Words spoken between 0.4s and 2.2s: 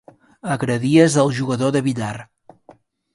Agredies el jugador de billar.